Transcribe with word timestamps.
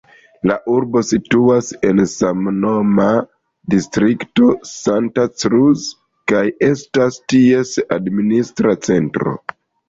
La 0.49 0.53
urbo 0.75 1.01
situas 1.07 1.67
en 1.89 1.99
samnoma 2.13 3.05
distrikto 3.73 4.47
Santa 4.71 5.27
Cruz 5.43 5.85
kaj 6.33 6.41
estas 6.69 7.21
ties 7.35 7.77
administra 7.99 8.75
centro. 8.91 9.37